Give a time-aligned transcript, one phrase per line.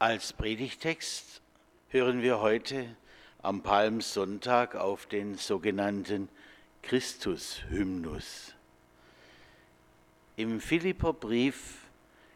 [0.00, 1.40] Als Predigtext
[1.88, 2.86] hören wir heute
[3.42, 6.28] am Palmsonntag auf den sogenannten
[6.82, 8.54] Christus-Hymnus.
[10.36, 11.78] Im Philipperbrief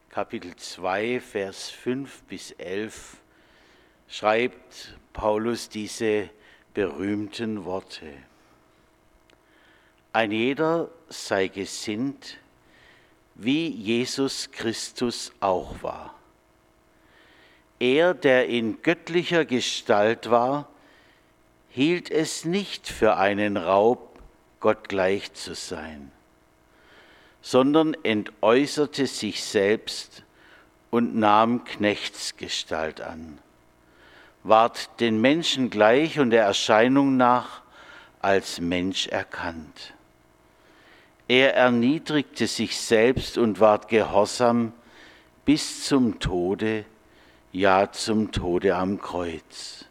[0.09, 3.19] Kapitel 2, Vers 5 bis 11
[4.09, 6.31] schreibt Paulus diese
[6.75, 8.13] berühmten Worte.
[10.13, 12.39] Ein jeder sei gesinnt,
[13.37, 16.19] wie Jesus Christus auch war
[17.83, 20.69] er, der in göttlicher Gestalt war,
[21.69, 24.21] hielt es nicht für einen Raub,
[24.61, 26.13] Gott gleich zu sein,
[27.41, 30.23] sondern entäußerte sich selbst
[30.91, 33.39] und nahm Knechtsgestalt an,
[34.45, 37.63] ward den Menschen gleich und der Erscheinung nach
[38.21, 39.95] als Mensch erkannt.
[41.27, 44.73] Er erniedrigte sich selbst und ward gehorsam
[45.45, 46.85] bis zum Tode,
[47.53, 49.85] ja zum Tode am Kreuz.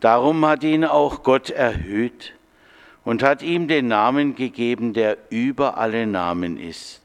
[0.00, 2.34] Darum hat ihn auch Gott erhöht
[3.04, 7.02] und hat ihm den Namen gegeben, der über alle Namen ist,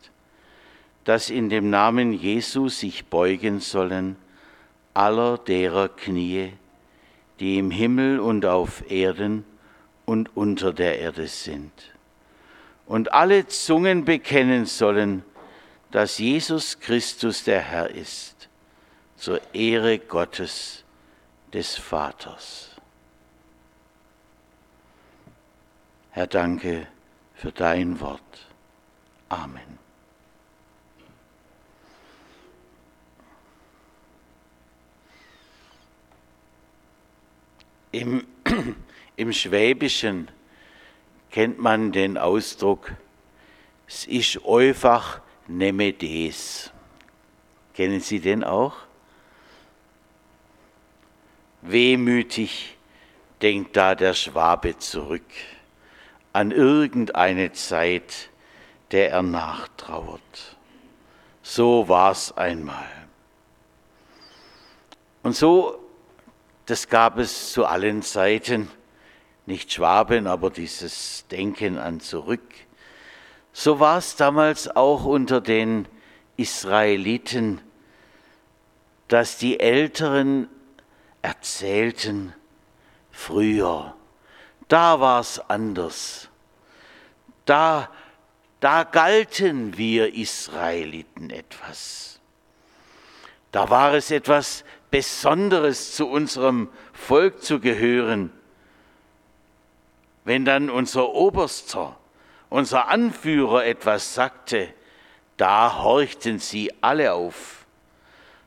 [1.05, 4.15] dass in dem Namen Jesu sich beugen sollen
[4.93, 6.53] aller derer Knie,
[7.39, 9.45] die im Himmel und auf Erden
[10.05, 11.71] und unter der Erde sind.
[12.85, 15.23] Und alle Zungen bekennen sollen,
[15.91, 18.38] dass Jesus Christus der Herr ist
[19.19, 20.83] zur Ehre Gottes
[21.53, 22.69] des Vaters.
[26.11, 26.87] Herr, danke
[27.35, 28.47] für dein Wort.
[29.27, 29.77] Amen.
[37.91, 38.25] Im,
[39.15, 40.29] Im Schwäbischen
[41.29, 42.93] kennt man den Ausdruck,
[43.85, 46.71] es ist einfach nehme des.
[47.73, 48.88] Kennen Sie den auch?
[51.61, 52.77] Wehmütig
[53.41, 55.23] denkt da der Schwabe zurück
[56.33, 58.29] an irgendeine Zeit,
[58.91, 60.57] der er nachtrauert.
[61.41, 62.89] So war's einmal.
[65.23, 65.79] Und so,
[66.65, 68.69] das gab es zu allen Zeiten,
[69.45, 72.53] nicht Schwaben, aber dieses Denken an zurück.
[73.51, 75.87] So war es damals auch unter den
[76.37, 77.59] Israeliten,
[79.07, 80.47] dass die Älteren
[81.21, 82.33] erzählten,
[83.11, 83.95] früher,
[84.67, 86.29] da war's anders.
[87.45, 87.89] Da,
[88.59, 92.19] da galten wir Israeliten etwas.
[93.51, 98.31] Da war es etwas Besonderes, zu unserem Volk zu gehören.
[100.23, 101.97] Wenn dann unser Oberster,
[102.49, 104.73] unser Anführer etwas sagte,
[105.37, 107.65] da horchten sie alle auf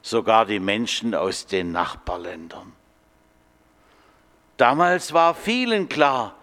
[0.03, 2.73] sogar die Menschen aus den Nachbarländern.
[4.57, 6.35] Damals war vielen klar,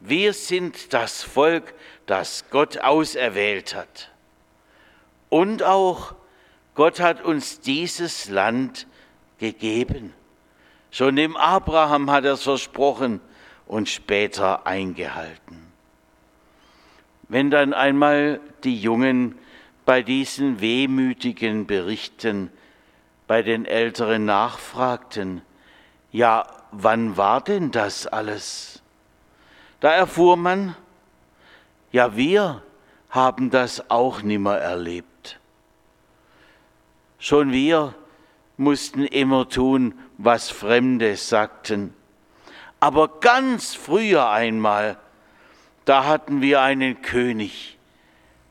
[0.00, 1.74] wir sind das Volk,
[2.06, 4.10] das Gott auserwählt hat.
[5.28, 6.14] Und auch
[6.74, 8.86] Gott hat uns dieses Land
[9.38, 10.14] gegeben.
[10.90, 13.20] Schon dem Abraham hat er es versprochen
[13.66, 15.70] und später eingehalten.
[17.28, 19.38] Wenn dann einmal die Jungen
[19.84, 22.50] bei diesen wehmütigen Berichten
[23.30, 25.42] bei den Älteren nachfragten,
[26.10, 28.82] ja, wann war denn das alles?
[29.78, 30.74] Da erfuhr man,
[31.92, 32.60] ja, wir
[33.08, 35.38] haben das auch nimmer erlebt.
[37.20, 37.94] Schon wir
[38.56, 41.94] mussten immer tun, was Fremde sagten.
[42.80, 44.98] Aber ganz früher einmal,
[45.84, 47.78] da hatten wir einen König,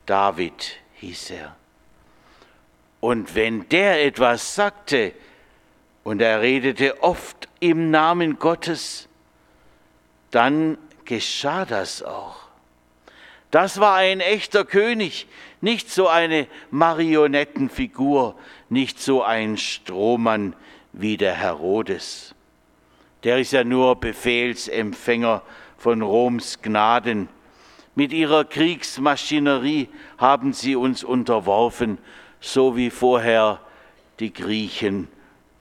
[0.05, 1.58] David hieß er.
[2.99, 5.13] Und wenn der etwas sagte,
[6.03, 9.07] und er redete oft im Namen Gottes,
[10.31, 12.37] dann geschah das auch.
[13.51, 15.27] Das war ein echter König,
[15.61, 18.35] nicht so eine Marionettenfigur,
[18.69, 20.55] nicht so ein Strohmann
[20.93, 22.35] wie der Herodes.
[23.23, 25.41] Der ist ja nur Befehlsempfänger
[25.77, 27.27] von Roms Gnaden.
[27.95, 31.97] Mit ihrer Kriegsmaschinerie haben sie uns unterworfen
[32.39, 33.59] so wie vorher
[34.19, 35.07] die Griechen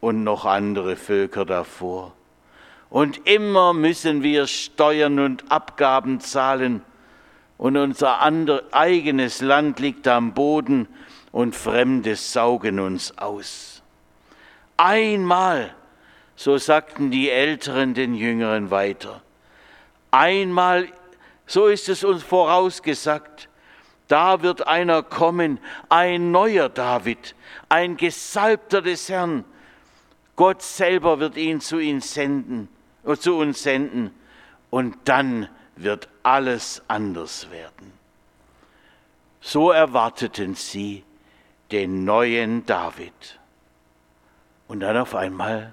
[0.00, 2.12] und noch andere Völker davor.
[2.90, 6.82] Und immer müssen wir Steuern und Abgaben zahlen,
[7.58, 8.20] und unser
[8.70, 10.86] eigenes Land liegt am Boden
[11.32, 13.82] und Fremde saugen uns aus.
[14.76, 15.74] Einmal,
[16.36, 19.22] so sagten die Älteren den Jüngeren weiter,
[20.12, 20.86] einmal,
[21.46, 23.47] so ist es uns vorausgesagt,
[24.08, 27.34] da wird einer kommen, ein neuer David,
[27.68, 29.44] ein Gesalbter des Herrn,
[30.36, 32.68] Gott selber wird ihn zu, ihn senden,
[33.04, 34.14] äh, zu uns senden
[34.70, 37.92] und dann wird alles anders werden.
[39.40, 41.04] So erwarteten sie
[41.70, 43.38] den neuen David.
[44.68, 45.72] Und dann auf einmal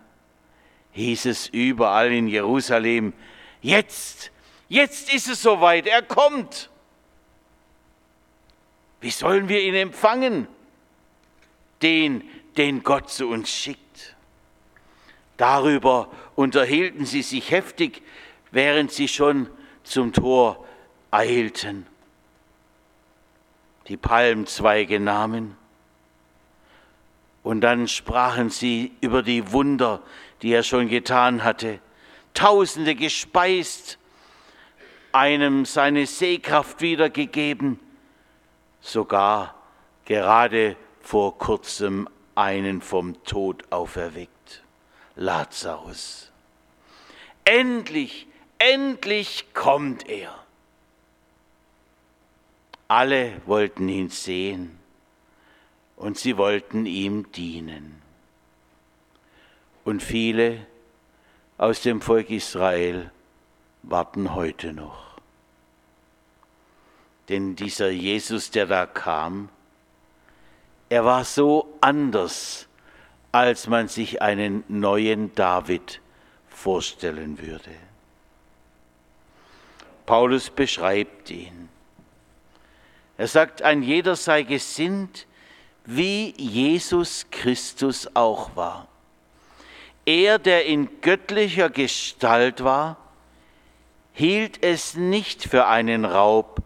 [0.94, 3.14] hieß es überall in Jerusalem,
[3.62, 4.32] jetzt,
[4.70, 6.70] jetzt ist es soweit, er kommt.
[9.06, 10.48] Wie sollen wir ihn empfangen?
[11.84, 12.24] Den,
[12.58, 14.16] den Gott zu uns schickt.
[15.38, 18.02] Darüber unterhielten sie sich heftig,
[18.50, 19.48] während sie schon
[19.84, 20.66] zum Tor
[21.12, 21.86] eilten.
[23.90, 25.56] Die Palmzweige nahmen
[27.44, 30.02] und dann sprachen sie über die Wunder,
[30.42, 31.80] die er schon getan hatte.
[32.34, 34.00] Tausende gespeist,
[35.12, 37.80] einem seine Sehkraft wiedergegeben,
[38.82, 39.56] sogar
[40.06, 44.64] gerade vor kurzem einen vom Tod auferweckt,
[45.16, 46.32] Lazarus.
[47.44, 48.28] Endlich,
[48.58, 50.34] endlich kommt er.
[52.88, 54.78] Alle wollten ihn sehen
[55.96, 58.02] und sie wollten ihm dienen.
[59.84, 60.66] Und viele
[61.58, 63.12] aus dem Volk Israel
[63.84, 65.05] warten heute noch.
[67.30, 69.50] Denn dieser Jesus, der da kam,
[70.90, 72.68] er war so anders,
[73.32, 76.00] als man sich einen neuen David
[76.48, 77.72] vorstellen würde.
[80.06, 81.70] Paulus beschreibt ihn.
[83.18, 85.26] Er sagt, ein jeder sei gesinnt,
[85.86, 88.88] wie Jesus Christus auch war.
[90.06, 92.98] Er, der in göttlicher Gestalt war,
[94.14, 96.62] hielt es nicht für einen Raub,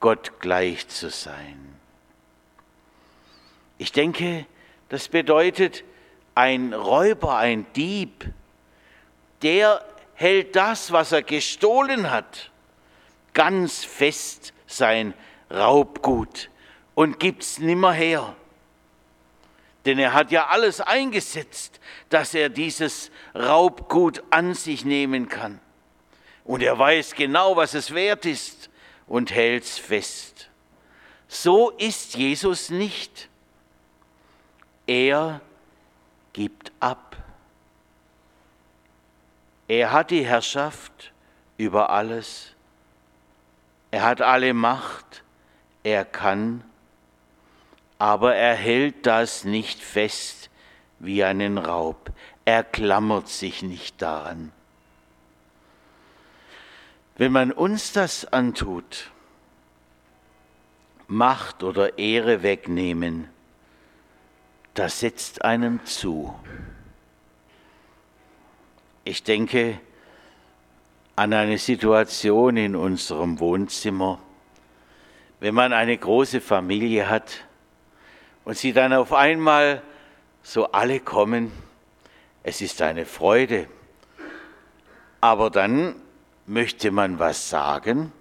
[0.00, 1.76] Gott gleich zu sein.
[3.76, 4.46] Ich denke,
[4.88, 5.84] das bedeutet,
[6.34, 8.24] ein Räuber, ein Dieb,
[9.42, 12.50] der hält das, was er gestohlen hat,
[13.34, 15.14] ganz fest sein
[15.50, 16.50] Raubgut
[16.94, 18.34] und gibt's nimmer her.
[19.86, 25.58] Denn er hat ja alles eingesetzt, dass er dieses Raubgut an sich nehmen kann.
[26.44, 28.69] Und er weiß genau, was es wert ist
[29.10, 30.48] und hält's fest.
[31.28, 33.28] So ist Jesus nicht.
[34.86, 35.42] Er
[36.32, 37.18] gibt ab.
[39.68, 41.12] Er hat die Herrschaft
[41.58, 42.54] über alles.
[43.90, 45.22] Er hat alle Macht.
[45.82, 46.64] Er kann
[48.00, 50.48] aber er hält das nicht fest
[51.00, 52.10] wie einen Raub.
[52.46, 54.52] Er klammert sich nicht daran.
[57.20, 59.10] Wenn man uns das antut,
[61.06, 63.28] Macht oder Ehre wegnehmen,
[64.72, 66.34] das setzt einem zu.
[69.04, 69.78] Ich denke
[71.14, 74.18] an eine Situation in unserem Wohnzimmer,
[75.40, 77.44] wenn man eine große Familie hat,
[78.46, 79.82] und sie dann auf einmal
[80.42, 81.52] so alle kommen,
[82.42, 83.68] es ist eine Freude.
[85.20, 85.99] Aber dann
[86.50, 88.12] möchte man was sagen,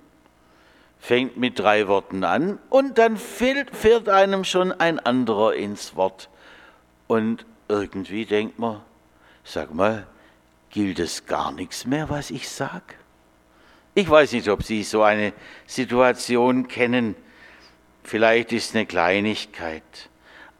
[0.99, 6.29] fängt mit drei Worten an und dann fährt einem schon ein anderer ins Wort.
[7.07, 8.81] Und irgendwie denkt man,
[9.43, 10.05] sag mal,
[10.69, 12.95] gilt es gar nichts mehr, was ich sag?
[13.95, 15.33] Ich weiß nicht, ob Sie so eine
[15.65, 17.15] Situation kennen.
[18.03, 20.09] Vielleicht ist eine Kleinigkeit,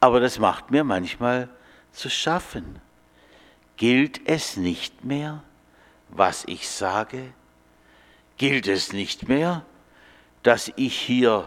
[0.00, 1.48] aber das macht mir manchmal
[1.92, 2.80] zu schaffen.
[3.76, 5.44] Gilt es nicht mehr,
[6.08, 7.32] was ich sage?
[8.40, 9.66] Gilt es nicht mehr,
[10.42, 11.46] dass ich hier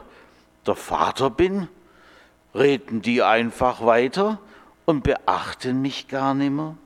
[0.68, 1.68] der Vater bin?
[2.54, 4.40] Reden die einfach weiter
[4.86, 6.78] und beachten mich gar nimmer?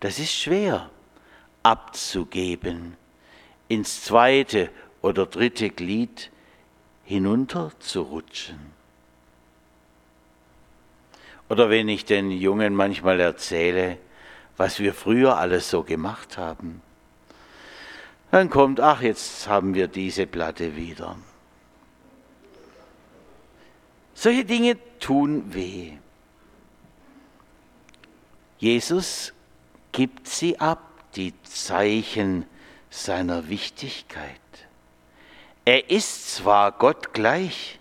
[0.00, 0.88] Das ist schwer
[1.62, 2.96] abzugeben,
[3.68, 4.70] ins zweite
[5.02, 6.30] oder dritte Glied
[7.04, 8.72] hinunterzurutschen.
[11.50, 13.98] Oder wenn ich den Jungen manchmal erzähle,
[14.56, 16.80] was wir früher alles so gemacht haben,
[18.30, 21.16] dann kommt, ach, jetzt haben wir diese Platte wieder.
[24.14, 25.92] Solche Dinge tun weh.
[28.58, 29.32] Jesus
[29.92, 30.80] gibt sie ab,
[31.14, 32.46] die Zeichen
[32.90, 34.40] seiner Wichtigkeit.
[35.64, 37.78] Er ist zwar Gott gleich,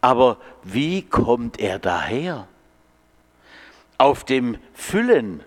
[0.00, 2.48] aber wie kommt er daher?
[3.96, 5.44] Auf dem Füllen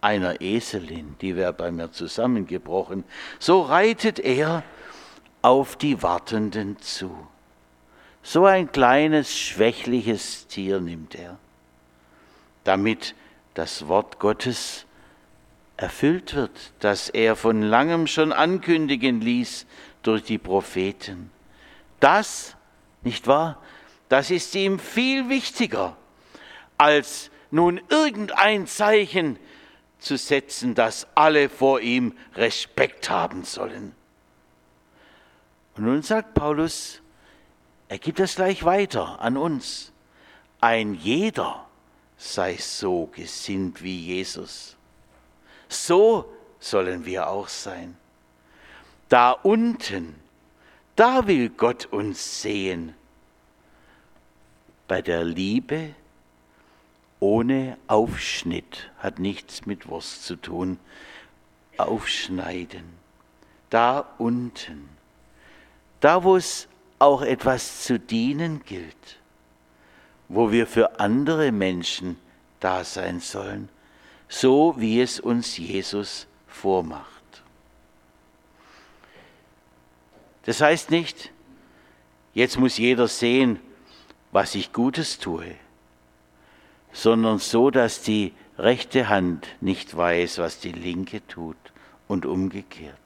[0.00, 3.04] einer Eselin, die wäre bei mir zusammengebrochen,
[3.38, 4.62] so reitet er
[5.42, 7.26] auf die Wartenden zu.
[8.22, 11.38] So ein kleines, schwächliches Tier nimmt er.
[12.64, 13.14] damit
[13.54, 14.86] das Wort Gottes
[15.76, 19.66] erfüllt wird, das er von langem schon ankündigen ließ
[20.02, 21.30] durch die Propheten.
[22.00, 22.56] Das,
[23.02, 23.58] nicht wahr,
[24.08, 25.96] das ist ihm viel wichtiger,
[26.76, 29.38] als nun irgendein Zeichen
[30.00, 33.94] zu setzen, dass alle vor ihm Respekt haben sollen.
[35.76, 37.00] Und nun sagt Paulus,
[37.88, 39.92] er gibt das gleich weiter an uns.
[40.60, 41.66] Ein jeder
[42.16, 44.76] sei so gesinnt wie Jesus.
[45.68, 47.96] So sollen wir auch sein.
[49.08, 50.14] Da unten,
[50.96, 52.94] da will Gott uns sehen.
[54.86, 55.94] Bei der Liebe
[57.20, 60.78] ohne Aufschnitt hat nichts mit Wurst zu tun.
[61.76, 62.84] Aufschneiden.
[63.68, 64.88] Da unten.
[66.00, 66.66] Da, wo es
[66.98, 69.18] auch etwas zu dienen gilt.
[70.28, 72.16] Wo wir für andere Menschen
[72.58, 73.68] da sein sollen.
[74.28, 77.06] So wie es uns Jesus vormacht.
[80.44, 81.32] Das heißt nicht,
[82.32, 83.60] jetzt muss jeder sehen,
[84.32, 85.54] was ich Gutes tue
[86.92, 91.56] sondern so, dass die rechte Hand nicht weiß, was die linke tut
[92.08, 92.96] und umgekehrt.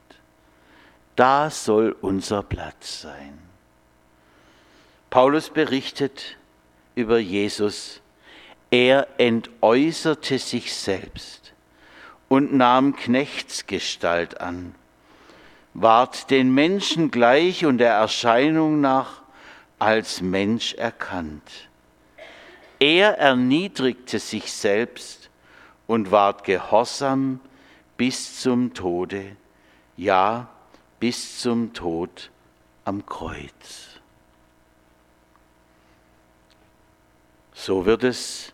[1.16, 3.38] Da soll unser Platz sein.
[5.10, 6.36] Paulus berichtet
[6.96, 8.00] über Jesus,
[8.70, 11.52] er entäußerte sich selbst
[12.28, 14.74] und nahm Knechtsgestalt an,
[15.72, 19.22] ward den Menschen gleich und der Erscheinung nach
[19.78, 21.68] als Mensch erkannt
[22.78, 25.30] er erniedrigte sich selbst
[25.86, 27.40] und ward gehorsam
[27.96, 29.36] bis zum Tode,
[29.96, 30.48] ja,
[31.00, 32.30] bis zum Tod
[32.84, 34.00] am Kreuz.
[37.52, 38.52] So wird es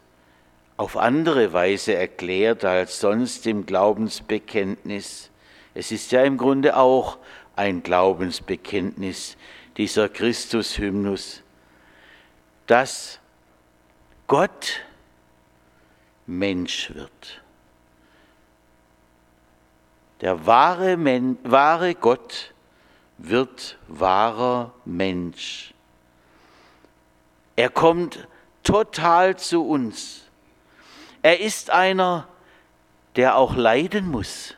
[0.76, 5.30] auf andere Weise erklärt als sonst im Glaubensbekenntnis.
[5.74, 7.18] Es ist ja im Grunde auch
[7.56, 9.36] ein Glaubensbekenntnis,
[9.76, 11.42] dieser Christus-Hymnus,
[12.66, 13.19] dass
[14.30, 14.82] Gott
[16.24, 17.42] Mensch wird.
[20.20, 22.54] Der wahre, Men wahre Gott
[23.18, 25.74] wird wahrer Mensch.
[27.56, 28.28] Er kommt
[28.62, 30.22] total zu uns.
[31.22, 32.28] Er ist einer,
[33.16, 34.54] der auch leiden muss,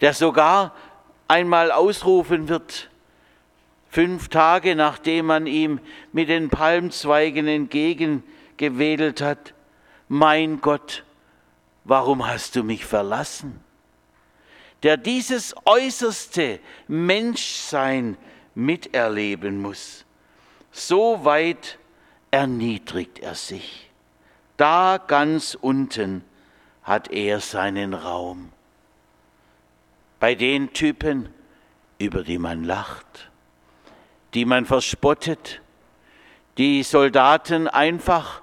[0.00, 0.74] der sogar
[1.28, 2.88] einmal ausrufen wird,
[3.92, 5.78] fünf Tage nachdem man ihm
[6.12, 9.52] mit den Palmzweigen entgegengewedelt hat,
[10.08, 11.04] mein Gott,
[11.84, 13.60] warum hast du mich verlassen?
[14.82, 16.58] Der dieses äußerste
[16.88, 18.16] Menschsein
[18.54, 20.06] miterleben muss.
[20.70, 21.78] So weit
[22.30, 23.90] erniedrigt er sich.
[24.56, 26.24] Da ganz unten
[26.82, 28.52] hat er seinen Raum.
[30.18, 31.28] Bei den Typen,
[31.98, 33.31] über die man lacht
[34.34, 35.60] die man verspottet,
[36.58, 38.42] die Soldaten einfach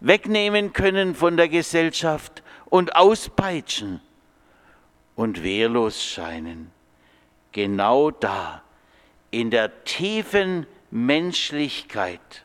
[0.00, 4.00] wegnehmen können von der Gesellschaft und auspeitschen
[5.16, 6.70] und wehrlos scheinen.
[7.52, 8.62] Genau da,
[9.30, 12.44] in der tiefen Menschlichkeit,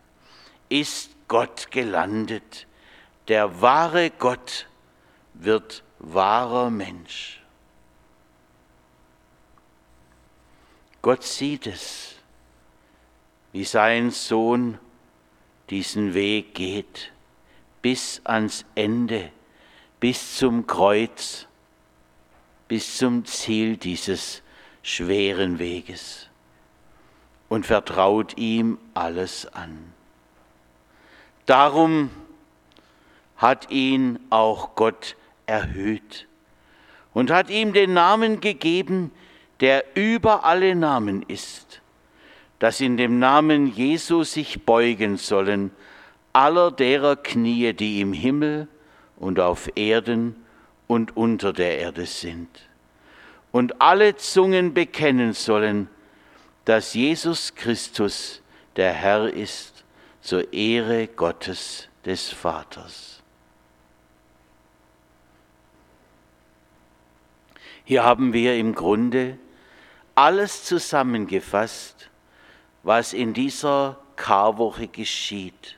[0.69, 2.67] ist Gott gelandet.
[3.27, 4.67] Der wahre Gott
[5.33, 7.41] wird wahrer Mensch.
[11.01, 12.18] Gott sieht es
[13.51, 14.77] wie sein Sohn
[15.69, 17.11] diesen Weg geht,
[17.81, 19.31] bis ans Ende,
[19.99, 21.47] bis zum Kreuz,
[22.67, 24.41] bis zum Ziel dieses
[24.83, 26.27] schweren Weges
[27.47, 29.93] und vertraut ihm alles an.
[31.45, 32.11] Darum
[33.37, 35.15] hat ihn auch Gott
[35.47, 36.27] erhöht
[37.13, 39.11] und hat ihm den Namen gegeben,
[39.59, 41.81] der über alle Namen ist
[42.59, 45.71] dass in dem Namen Jesu sich beugen sollen
[46.33, 48.67] aller derer Knie, die im Himmel
[49.17, 50.35] und auf Erden
[50.87, 52.49] und unter der Erde sind.
[53.51, 55.89] Und alle Zungen bekennen sollen,
[56.65, 58.41] dass Jesus Christus
[58.75, 59.83] der Herr ist,
[60.21, 63.23] zur Ehre Gottes des Vaters.
[67.85, 69.39] Hier haben wir im Grunde
[70.13, 72.08] alles zusammengefasst,
[72.83, 75.77] was in dieser Karwoche geschieht.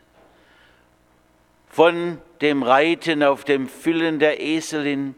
[1.69, 5.15] Von dem Reiten auf dem Füllen der Eselin,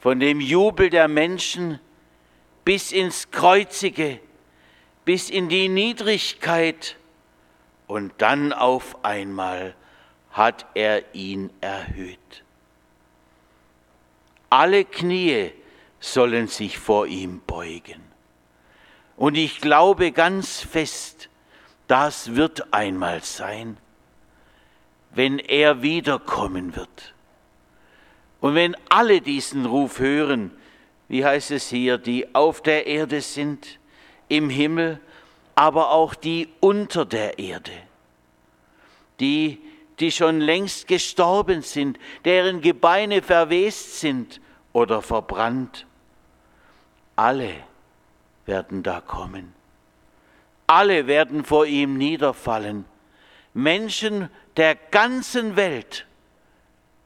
[0.00, 1.80] von dem Jubel der Menschen
[2.64, 4.20] bis ins Kreuzige,
[5.04, 6.96] bis in die Niedrigkeit
[7.86, 9.74] und dann auf einmal
[10.30, 12.44] hat er ihn erhöht.
[14.50, 15.52] Alle Knie
[15.98, 18.07] sollen sich vor ihm beugen.
[19.18, 21.28] Und ich glaube ganz fest,
[21.88, 23.76] das wird einmal sein,
[25.10, 27.14] wenn er wiederkommen wird.
[28.40, 30.52] Und wenn alle diesen Ruf hören,
[31.08, 33.80] wie heißt es hier, die auf der Erde sind,
[34.28, 35.00] im Himmel,
[35.56, 37.72] aber auch die unter der Erde,
[39.18, 39.58] die,
[39.98, 44.40] die schon längst gestorben sind, deren Gebeine verwest sind
[44.72, 45.86] oder verbrannt,
[47.16, 47.67] alle
[48.48, 49.54] werden da kommen.
[50.66, 52.84] Alle werden vor ihm niederfallen.
[53.54, 56.06] Menschen der ganzen Welt,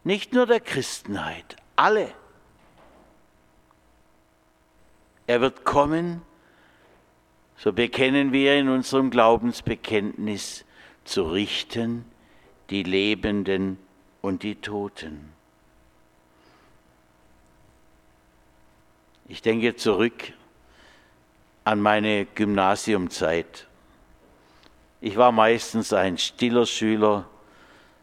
[0.05, 2.13] nicht nur der Christenheit, alle.
[5.27, 6.23] Er wird kommen,
[7.57, 10.65] so bekennen wir in unserem Glaubensbekenntnis,
[11.05, 12.05] zu richten
[12.71, 13.79] die Lebenden
[14.21, 15.33] und die Toten.
[19.29, 20.33] Ich denke zurück
[21.65, 23.67] an meine Gymnasiumzeit.
[25.01, 27.27] Ich war meistens ein stiller Schüler,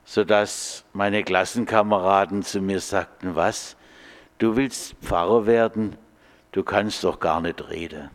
[0.06, 3.75] sodass meine Klassenkameraden zu mir sagten, was,
[4.38, 5.98] du willst Pfarrer werden,
[6.51, 8.10] du kannst doch gar nicht reden,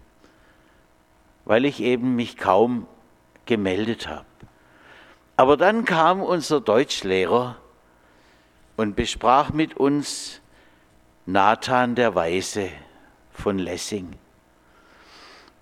[1.44, 2.86] weil ich eben mich kaum
[3.46, 4.24] gemeldet habe.
[5.36, 7.56] Aber dann kam unser Deutschlehrer
[8.76, 10.40] und besprach mit uns
[11.26, 12.70] Nathan der Weise
[13.30, 14.16] von Lessing.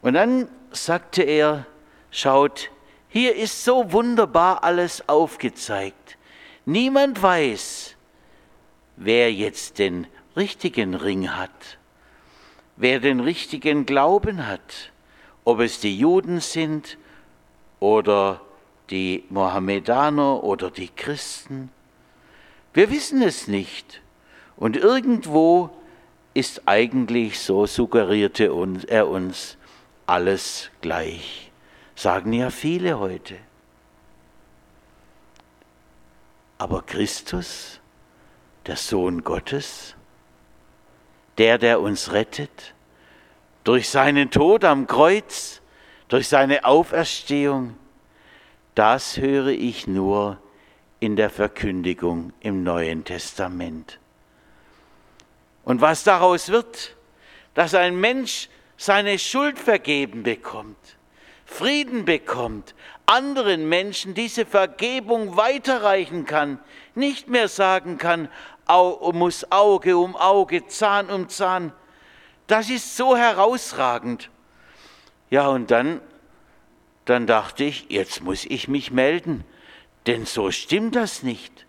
[0.02, 1.66] Und dann sagte er,
[2.10, 2.70] schaut,
[3.08, 6.18] hier ist so wunderbar alles aufgezeigt.
[6.66, 7.96] Niemand weiß,
[8.96, 11.78] wer jetzt den richtigen Ring hat,
[12.76, 14.92] wer den richtigen Glauben hat,
[15.44, 16.98] ob es die Juden sind
[17.80, 18.40] oder
[18.90, 21.70] die Mohammedaner oder die Christen.
[22.74, 24.00] Wir wissen es nicht.
[24.56, 25.70] Und irgendwo
[26.34, 28.44] ist eigentlich, so suggerierte
[28.88, 29.56] er uns,
[30.06, 31.50] alles gleich.
[31.94, 33.36] Sagen ja viele heute.
[36.58, 37.80] Aber Christus,
[38.66, 39.94] der Sohn Gottes,
[41.38, 42.74] der, der uns rettet,
[43.64, 45.60] durch seinen Tod am Kreuz,
[46.08, 47.76] durch seine Auferstehung,
[48.74, 50.38] das höre ich nur
[51.00, 53.98] in der Verkündigung im Neuen Testament.
[55.64, 56.96] Und was daraus wird,
[57.54, 58.48] dass ein Mensch
[58.82, 60.76] seine Schuld vergeben bekommt,
[61.44, 62.74] Frieden bekommt,
[63.06, 66.58] anderen Menschen diese Vergebung weiterreichen kann,
[66.96, 68.28] nicht mehr sagen kann,
[68.66, 71.72] Au, muss Auge um Auge, Zahn um Zahn.
[72.48, 74.30] Das ist so herausragend.
[75.30, 76.00] Ja, und dann,
[77.04, 79.44] dann dachte ich, jetzt muss ich mich melden,
[80.08, 81.66] denn so stimmt das nicht.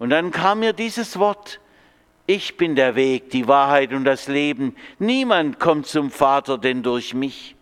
[0.00, 1.60] Und dann kam mir dieses Wort,
[2.26, 4.74] ich bin der Weg, die Wahrheit und das Leben.
[4.98, 7.54] Niemand kommt zum Vater denn durch mich.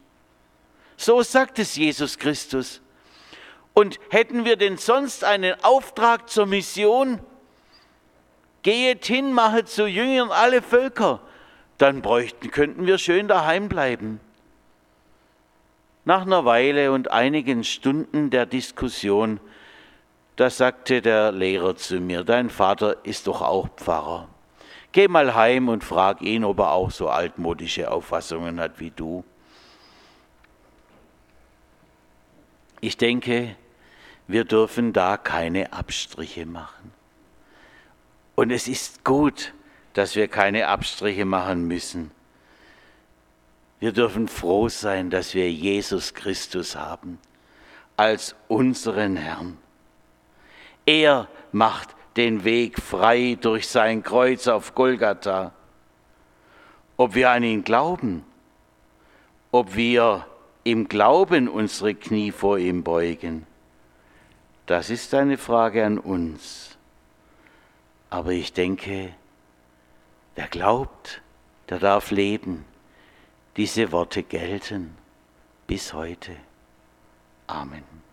[0.96, 2.80] So sagt es Jesus Christus.
[3.74, 7.20] Und hätten wir denn sonst einen Auftrag zur Mission?
[8.62, 11.20] Gehet hin, machet zu Jüngern alle Völker.
[11.76, 14.20] Dann bräuchten, könnten wir schön daheim bleiben.
[16.06, 19.40] Nach einer Weile und einigen Stunden der Diskussion,
[20.36, 24.28] da sagte der Lehrer zu mir, dein Vater ist doch auch Pfarrer.
[24.94, 29.24] Geh mal heim und frag ihn, ob er auch so altmodische Auffassungen hat wie du.
[32.80, 33.56] Ich denke,
[34.28, 36.92] wir dürfen da keine Abstriche machen.
[38.36, 39.52] Und es ist gut,
[39.94, 42.12] dass wir keine Abstriche machen müssen.
[43.80, 47.18] Wir dürfen froh sein, dass wir Jesus Christus haben
[47.96, 49.58] als unseren Herrn.
[50.86, 55.52] Er macht den Weg frei durch sein Kreuz auf Golgatha.
[56.96, 58.24] Ob wir an ihn glauben,
[59.50, 60.26] ob wir
[60.62, 63.46] im Glauben unsere Knie vor ihm beugen,
[64.66, 66.78] das ist eine Frage an uns.
[68.10, 69.12] Aber ich denke,
[70.36, 71.20] wer glaubt,
[71.68, 72.64] der darf leben.
[73.56, 74.96] Diese Worte gelten
[75.66, 76.36] bis heute.
[77.46, 78.03] Amen.